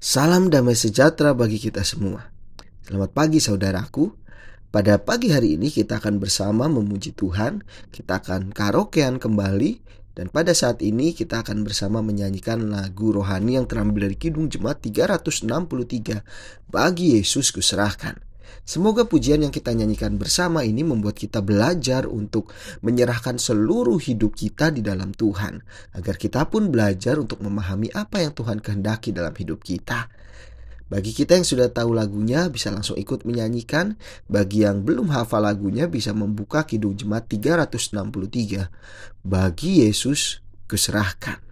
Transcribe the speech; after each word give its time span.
Salam 0.00 0.48
damai 0.48 0.72
sejahtera 0.72 1.36
bagi 1.36 1.60
kita 1.60 1.84
semua. 1.84 2.32
Selamat 2.88 3.12
pagi 3.12 3.36
saudaraku. 3.36 4.08
Pada 4.72 4.96
pagi 4.96 5.28
hari 5.28 5.60
ini 5.60 5.68
kita 5.68 6.00
akan 6.00 6.16
bersama 6.16 6.72
memuji 6.72 7.12
Tuhan, 7.12 7.60
kita 7.92 8.24
akan 8.24 8.48
karaokean 8.56 9.20
kembali 9.20 9.84
dan 10.16 10.32
pada 10.32 10.56
saat 10.56 10.80
ini 10.80 11.12
kita 11.12 11.44
akan 11.44 11.68
bersama 11.68 12.00
menyanyikan 12.00 12.72
lagu 12.72 13.12
rohani 13.12 13.60
yang 13.60 13.68
terambil 13.68 14.08
dari 14.08 14.16
Kidung 14.16 14.48
Jemaat 14.48 14.80
363 14.80 16.24
Bagi 16.72 17.20
Yesus 17.20 17.52
kuserahkan. 17.52 18.29
Semoga 18.64 19.08
pujian 19.08 19.42
yang 19.42 19.50
kita 19.50 19.74
nyanyikan 19.74 20.14
bersama 20.20 20.62
ini 20.62 20.86
membuat 20.86 21.18
kita 21.18 21.42
belajar 21.42 22.06
untuk 22.06 22.52
menyerahkan 22.84 23.40
seluruh 23.40 23.98
hidup 23.98 24.36
kita 24.36 24.70
di 24.70 24.84
dalam 24.84 25.10
Tuhan, 25.16 25.62
agar 25.96 26.14
kita 26.14 26.46
pun 26.46 26.68
belajar 26.68 27.18
untuk 27.18 27.42
memahami 27.42 27.90
apa 27.92 28.22
yang 28.22 28.32
Tuhan 28.36 28.62
kehendaki 28.62 29.10
dalam 29.10 29.34
hidup 29.34 29.64
kita. 29.64 30.06
Bagi 30.90 31.14
kita 31.14 31.38
yang 31.38 31.46
sudah 31.46 31.70
tahu 31.70 31.94
lagunya 31.94 32.50
bisa 32.50 32.74
langsung 32.74 32.98
ikut 32.98 33.22
menyanyikan. 33.22 33.94
Bagi 34.26 34.66
yang 34.66 34.82
belum 34.82 35.14
hafal 35.14 35.46
lagunya 35.46 35.86
bisa 35.86 36.10
membuka 36.10 36.66
Kidung 36.66 36.98
Jemaat 36.98 37.30
363. 37.30 38.66
Bagi 39.22 39.86
Yesus 39.86 40.42
kuserahkan. 40.66 41.49